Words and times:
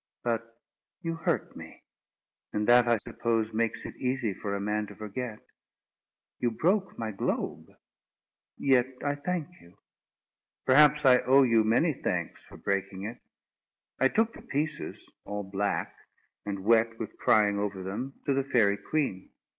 But 0.23 0.57
you 1.03 1.13
hurt 1.13 1.55
me, 1.55 1.83
and 2.51 2.67
that, 2.67 2.87
I 2.87 2.97
suppose, 2.97 3.53
makes 3.53 3.85
it 3.85 3.95
easy 3.97 4.33
for 4.33 4.55
a 4.55 4.59
man 4.59 4.87
to 4.87 4.95
forget. 4.95 5.37
You 6.39 6.49
broke 6.49 6.97
my 6.97 7.11
globe. 7.11 7.67
Yet 8.57 8.87
I 9.05 9.13
thank 9.13 9.61
you. 9.61 9.77
Perhaps 10.65 11.05
I 11.05 11.19
owe 11.19 11.43
you 11.43 11.63
many 11.63 11.93
thanks 11.93 12.43
for 12.43 12.57
breaking 12.57 13.03
it. 13.03 13.19
I 13.99 14.07
took 14.07 14.33
the 14.33 14.41
pieces, 14.41 15.07
all 15.23 15.43
black, 15.43 15.93
and 16.47 16.63
wet 16.63 16.97
with 16.97 17.15
crying 17.19 17.59
over 17.59 17.83
them, 17.83 18.19
to 18.25 18.33
the 18.33 18.43
Fairy 18.43 18.77
Queen. 18.77 19.29